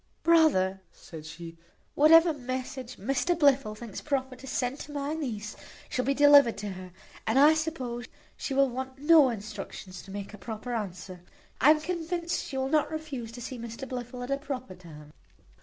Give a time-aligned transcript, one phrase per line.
[0.23, 1.59] "Brother," said she,
[1.93, 5.55] "whatever message Mr Blifil thinks proper to send to my niece
[5.89, 6.91] shall be delivered to her;
[7.27, 11.21] and I suppose she will want no instructions to make a proper answer.
[11.61, 15.13] I am convinced she will not refuse to see Mr Blifil at a proper time."